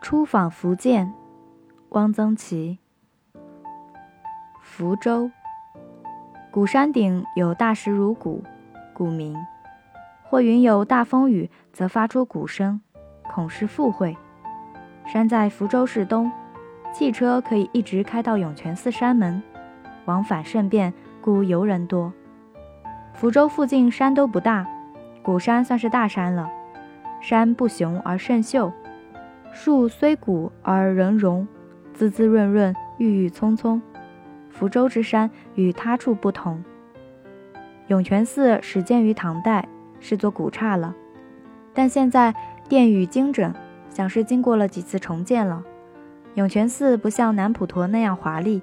[0.00, 1.12] 出访福建，
[1.90, 2.78] 汪曾祺。
[4.62, 5.30] 福州，
[6.50, 8.42] 鼓山顶有大石如鼓，
[8.94, 9.36] 故名。
[10.22, 12.80] 或云有大风雨，则发出鼓声，
[13.34, 14.16] 恐是附会。
[15.06, 16.30] 山在福州市东，
[16.92, 19.42] 汽车可以一直开到涌泉寺山门，
[20.04, 22.12] 往返甚便，故游人多。
[23.14, 24.66] 福州附近山都不大，
[25.22, 26.48] 鼓山算是大山了。
[27.20, 28.72] 山不雄而甚秀。
[29.52, 31.46] 树虽古而仍荣，
[31.92, 33.80] 滋滋润润，郁郁葱葱。
[34.50, 36.62] 福州之山与他处不同。
[37.88, 39.66] 涌泉寺始建于唐代，
[40.00, 40.94] 是座古刹了，
[41.72, 42.34] 但现在
[42.68, 43.52] 殿宇精整，
[43.88, 45.62] 想是经过了几次重建了。
[46.34, 48.62] 涌泉寺不像南普陀那样华丽，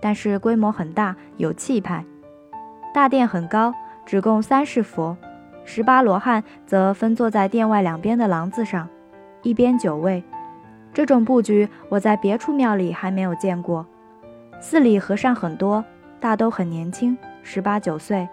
[0.00, 2.04] 但是规模很大，有气派。
[2.92, 3.74] 大殿很高，
[4.04, 5.16] 只供三世佛，
[5.64, 8.88] 十八罗汉则分坐在殿外两边的廊子上。
[9.46, 10.24] 一边九位，
[10.92, 13.86] 这种布局我在别处庙里还没有见过。
[14.60, 15.84] 寺里和尚很多，
[16.18, 18.28] 大都很年轻，十八九岁。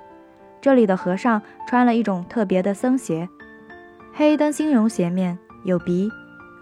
[0.59, 3.29] 这里的和尚穿了一种特别的僧鞋，
[4.11, 6.09] 黑灯芯绒鞋面，有鼻，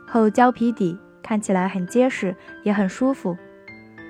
[0.05, 3.37] 厚胶皮底，看起来很结实，也很舒服。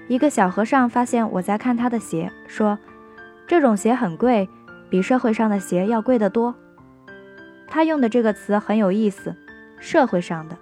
[0.07, 2.79] 一个小和尚发现我在看他的鞋，说
[3.45, 4.49] ：“这种鞋很贵，
[4.89, 6.55] 比社会上的鞋要贵得多。”
[7.69, 9.35] 他用的这个词很有意思。
[9.81, 10.55] 社会上的，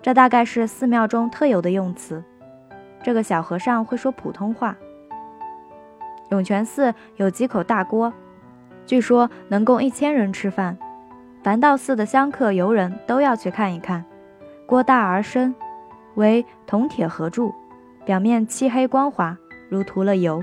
[0.00, 2.24] 这大概是寺庙中特有的用词。
[3.02, 4.74] 这个小和尚会说普通话。
[6.30, 8.10] 涌泉寺有几口大锅，
[8.86, 10.76] 据说能供一千人吃饭。
[11.42, 14.02] 凡到寺的香客游人都要去看一看。
[14.64, 15.54] 锅大而深，
[16.14, 17.54] 为铜铁合铸，
[18.06, 19.36] 表面漆黑光滑，
[19.68, 20.42] 如涂了油。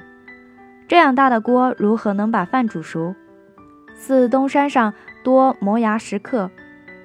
[0.88, 3.16] 这样大的锅如何能把饭煮熟？
[3.96, 4.94] 寺东山上
[5.24, 6.52] 多摩崖石刻。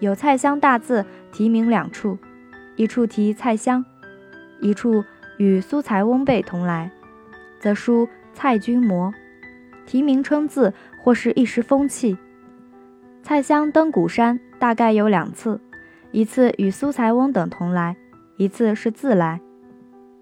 [0.00, 2.18] 有“菜香”大字题名两处，
[2.76, 3.84] 一处题“菜香”，
[4.60, 5.04] 一处
[5.38, 6.90] 与苏才翁辈同来，
[7.58, 9.12] 则书“蔡君谟”。
[9.86, 12.18] 题名称字或是一时风气。
[13.22, 15.60] 蔡襄登鼓山大概有两次，
[16.10, 17.96] 一次与苏才翁等同来，
[18.36, 19.40] 一次是自来。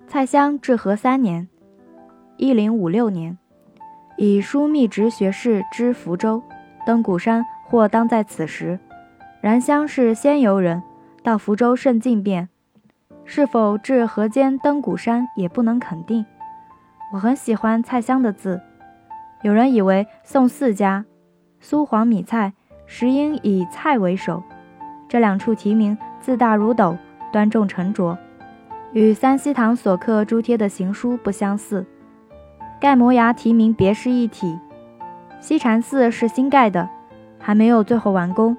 [0.07, 1.49] 蔡襄至和三年
[2.37, 3.39] （一零五六年），
[4.19, 6.43] 以枢密直学士之福州，
[6.87, 8.79] 登鼓山或当在此时。
[9.45, 10.83] 然乡是仙游人，
[11.23, 12.49] 到福州甚近便，
[13.27, 16.25] 是否至河间登鼓山也不能肯定。
[17.13, 18.63] 我很喜欢蔡香的字，
[19.43, 21.05] 有人以为宋四家
[21.61, 22.55] 苏黄米蔡
[22.87, 24.43] 实应以蔡为首。
[25.11, 26.97] 这两处题名字大如斗，
[27.31, 28.17] 端重沉着，
[28.95, 31.85] 与三希堂所刻朱贴的行书不相似。
[32.81, 34.59] 盖摩崖题名别是一体。
[35.39, 36.89] 西禅寺是新盖的，
[37.39, 38.57] 还没有最后完工。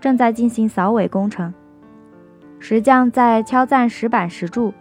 [0.00, 1.52] 正在进行扫尾工程，
[2.58, 4.72] 石匠在敲赞石板石柱，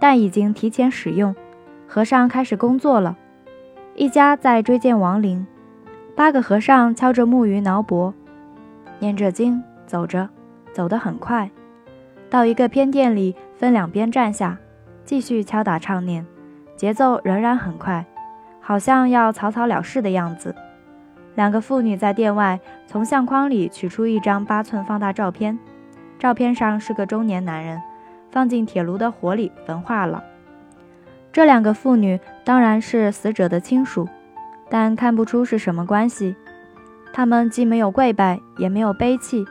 [0.00, 1.34] 但已经提前使用。
[1.86, 3.16] 和尚开始工作了，
[3.96, 5.46] 一家在追建王陵。
[6.14, 8.14] 八个和尚敲着木鱼挠脖，
[9.00, 10.28] 念着经，走着，
[10.72, 11.50] 走得很快。
[12.28, 14.56] 到一个偏殿里，分两边站下，
[15.04, 16.24] 继续敲打唱念，
[16.76, 18.06] 节奏仍然很快，
[18.60, 20.54] 好像要草草了事的样子。
[21.34, 25.58] 两个妇女在店外从相框里取出一张八寸放大照片，
[26.18, 27.80] 照片上是个中年男人，
[28.30, 30.24] 放进铁炉的火里焚化了。
[31.32, 34.08] 这两个妇女当然是死者的亲属，
[34.68, 36.34] 但看不出是什么关系。
[37.12, 39.44] 他们既没有跪拜，也没有悲泣，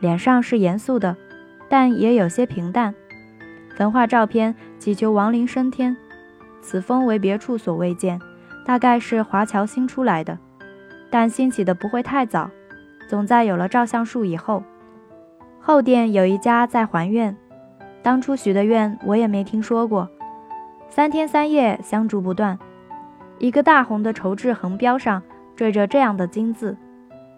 [0.00, 1.16] 脸上是严肃的，
[1.68, 2.94] 但也有些平淡。
[3.76, 5.96] 焚化照片，祈求亡灵升天。
[6.62, 8.20] 此风为别处所未见，
[8.64, 10.38] 大概是华侨新出来的。
[11.14, 12.50] 但兴起的不会太早，
[13.08, 14.64] 总在有了照相术以后。
[15.60, 17.36] 后殿有一家在还愿，
[18.02, 20.10] 当初许的愿我也没听说过。
[20.88, 22.58] 三天三夜香烛不断，
[23.38, 25.22] 一个大红的绸制横标上
[25.54, 26.76] 缀着这样的金字，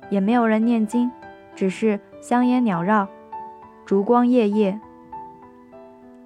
[0.09, 1.13] 也没有人念经，
[1.55, 3.07] 只是香烟缭绕，
[3.85, 4.81] 烛光夜夜。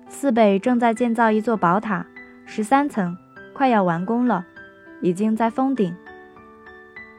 [0.07, 2.07] 寺北正在建造一座宝塔，
[2.47, 3.17] 十三层，
[3.53, 4.47] 快要完工了，
[5.01, 5.93] 已经在封顶。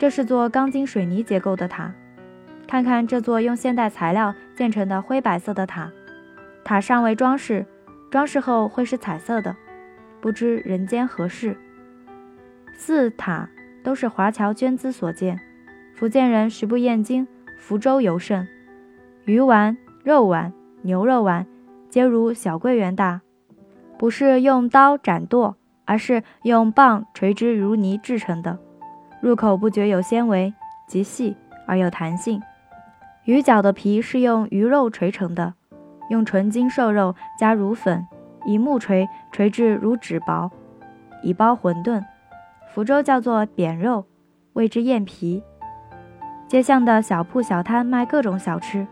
[0.02, 1.94] 这是座钢筋水泥结构的塔，
[2.68, 5.92] 看看这座用现代材料建成的灰白色的塔，
[6.64, 7.68] 塔尚未装饰，
[8.10, 9.56] 装饰后会是彩色的，
[10.20, 11.56] 不知人间何事。
[12.74, 13.48] 寺塔
[13.84, 15.40] 都是华侨捐资所建，
[15.94, 17.28] 福建人食不厌精，
[17.60, 18.48] 福州尤甚，
[19.26, 20.52] 鱼丸、肉丸、
[20.82, 21.46] 牛肉丸
[21.90, 23.22] 皆如小桂圆大，
[24.00, 28.58] 不是用刀斩剁，而是用棒锤之如泥制成的。
[29.22, 30.54] 入口不觉有纤维，
[30.88, 31.38] 极细
[31.68, 32.42] 而有弹性。
[33.26, 35.54] 鱼饺的皮是用鱼肉锤成的，
[36.10, 38.08] 用纯金瘦肉加乳粉，
[38.46, 40.50] 以木锤锤至如纸薄，
[41.22, 42.04] 以包馄饨。
[42.74, 44.06] 福州叫做扁肉，
[44.54, 45.44] 谓之燕皮。
[46.48, 48.88] 街巷的小铺小摊卖各种小吃。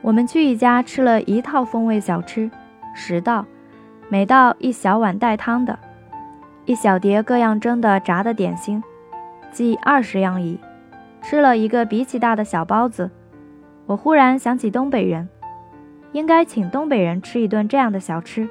[0.00, 2.50] 我们去一家吃了一套风味小吃，
[2.94, 3.44] 十道，
[4.08, 5.78] 每道一小碗带汤的，
[6.64, 8.82] 一小碟各样蒸的炸的点心，
[9.52, 10.58] 计二十样矣。
[11.20, 13.10] 吃了一个比起大的小包子，
[13.86, 15.28] 我忽然想起东北人，
[16.10, 18.48] 应该请东北人吃一顿这样的小吃。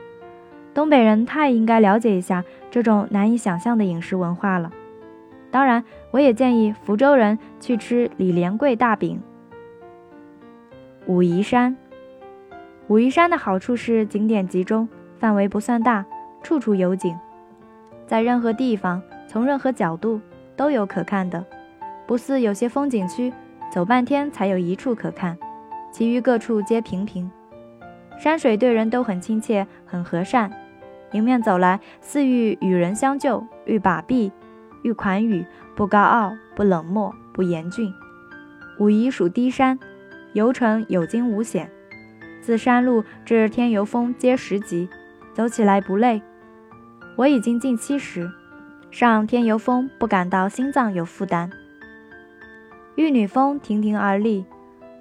[0.73, 4.71] 东北人太应该了解一下这种难以想象的饮食文化了。
[5.51, 9.21] 当然，我也建议福州人去吃李连贵大饼。
[11.07, 11.75] 武夷山，
[12.87, 14.87] 武夷山的好处是景点集中，
[15.19, 16.05] 范围不算大，
[16.41, 17.17] 处处有景，
[18.07, 20.21] 在任何地方，从任何角度
[20.61, 21.43] 都有可看的，
[22.05, 23.33] 不似有些风景区，
[23.71, 25.35] 走半天才有一处可看，
[25.91, 27.31] 其余各处皆平平。
[28.19, 30.51] 山水对人都很亲切，很和善，
[31.13, 34.31] 迎面走来，似欲与人相救，欲把臂。
[34.83, 35.43] 欲款语，
[35.75, 37.91] 不高傲，不冷漠，不严峻。
[38.77, 39.79] 武夷属低山，
[40.33, 41.71] 游程有惊无险。
[42.39, 44.87] 自山路至天游峰皆十级，
[45.33, 46.21] 走起来不累。
[47.15, 48.29] 我已经近七十，
[48.91, 51.49] 上天游峰不感到心脏有负担。
[52.95, 54.45] 玉女峰亭亭而立，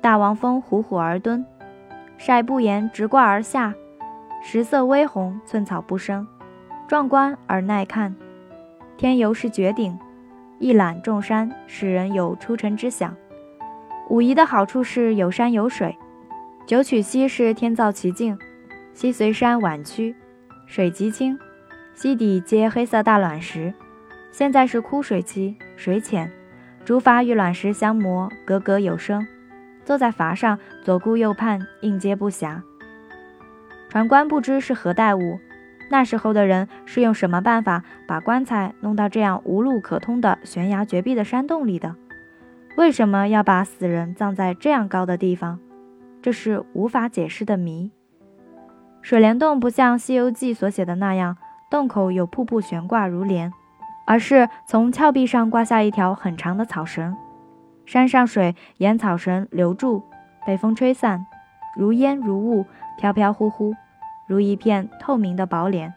[0.01, 1.45] 大王峰虎虎而蹲，
[2.17, 3.75] 晒不言直挂而下，
[4.45, 6.25] 石色微红，寸草不生，
[6.87, 8.15] 壮观而耐看。
[8.97, 9.99] 天游是绝顶，
[10.61, 13.17] 一览众山，使人有出尘之想。
[14.09, 15.99] 武夷的好处是有山有水，
[16.65, 18.39] 九曲溪是天造奇境，
[18.95, 20.15] 溪随山婉曲，
[20.67, 21.37] 水极清，
[21.95, 23.75] 溪底皆黑色大卵石。
[24.31, 26.31] 现在是枯水期，水浅，
[26.85, 29.27] 竹筏与卵石相磨，格格有声。
[29.85, 32.63] 坐在筏上，左顾右盼，应接不暇。
[33.89, 35.41] 船官不知是何代物。
[35.91, 41.97] 那时候的人是用什么办法把棺材弄到这样无路可通的悬崖绝壁的山洞里的？
[42.77, 45.59] 为什么要把死人葬在这样高的地方？
[46.23, 47.91] 这是无法解释的谜。
[49.03, 51.37] 水帘洞不像《西游记》所写的那样，
[51.71, 53.53] 洞口有瀑布悬挂如帘，
[54.05, 57.17] 而是从峭壁上挂下一条很长的草绳，
[57.87, 60.03] 山上水沿草绳流注，
[60.45, 61.25] 被风吹散，
[61.77, 62.67] 如烟如雾，
[62.99, 63.75] 飘飘忽忽。
[64.27, 65.93] 如一片透明的薄帘，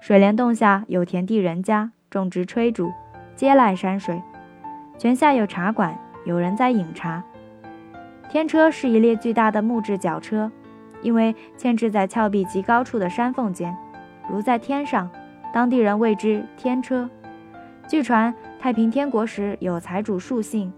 [0.00, 2.90] 水帘洞下有田地人家种植炊煮，
[3.34, 4.22] 接赖山水。
[4.98, 7.22] 泉下有茶馆，有人在饮茶。
[8.30, 10.50] 天车是一列巨大的木质绞车，
[11.02, 13.74] 因为嵌置在峭壁极高处的山缝间，
[14.32, 15.10] 如在天上，
[15.52, 17.06] 当地人谓之天车。
[17.86, 20.72] 据传太平天国时有财主数姓，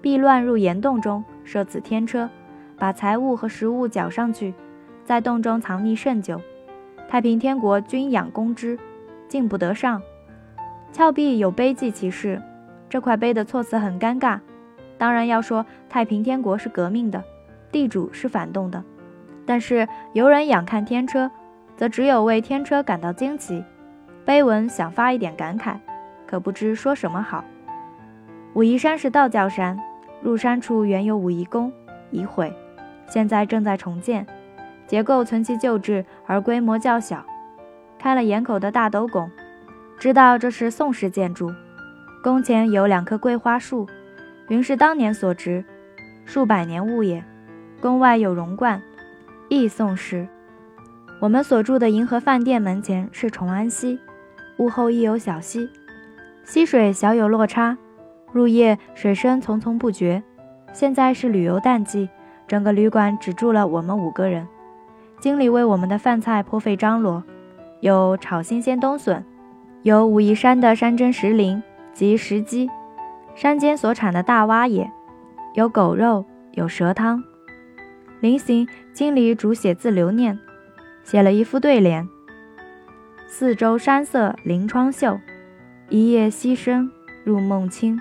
[0.00, 2.30] 避乱入岩洞中设此天车，
[2.78, 4.54] 把财物和食物绞上去。
[5.04, 6.40] 在洞中藏匿甚久，
[7.06, 8.78] 太平天国君养攻之，
[9.28, 10.00] 进不得上。
[10.90, 12.40] 峭壁有碑记其事，
[12.88, 14.40] 这块碑的措辞很尴尬。
[14.96, 17.22] 当然要说太平天国是革命的，
[17.70, 18.82] 地主是反动的。
[19.44, 21.30] 但是游人仰看天车，
[21.76, 23.64] 则只有为天车感到惊奇。
[24.24, 25.76] 碑文想发一点感慨，
[26.26, 27.44] 可不知说什么好。
[28.54, 29.78] 武夷山是道教山，
[30.20, 31.72] 入山处原有武夷宫，
[32.10, 32.52] 已毁，
[33.06, 34.26] 现在正在重建。
[34.86, 37.24] 结构存其旧制，而规模较小。
[37.98, 39.30] 开了檐口的大斗拱，
[39.98, 41.52] 知道这是宋式建筑。
[42.22, 43.86] 宫前有两棵桂花树，
[44.48, 45.64] 云是当年所植，
[46.24, 47.22] 数百年物也。
[47.80, 48.82] 宫外有荣冠，
[49.48, 50.26] 亦宋式。
[51.18, 53.98] 我们所住的银河饭店门前是崇安溪，
[54.58, 55.68] 屋后亦有小溪，
[56.44, 57.78] 溪水小有落差，
[58.32, 60.22] 入夜水声从从不绝。
[60.74, 62.10] 现在是旅游淡季，
[62.46, 64.46] 整个旅馆只住了我们五个人。
[65.18, 67.24] 经理为我们的饭菜颇费张罗，
[67.80, 69.24] 有炒新鲜冬笋，
[69.82, 71.62] 有武夷山的山珍石林
[71.94, 72.68] 及石鸡，
[73.34, 74.90] 山间所产的大蛙也，
[75.54, 77.24] 有狗肉，有蛇汤。
[78.20, 80.38] 临行，经理主写字留念，
[81.06, 82.08] 写了一副对联：
[83.28, 85.20] 四周山色临窗秀，
[85.88, 86.90] 一夜溪声
[87.22, 87.96] 入梦清。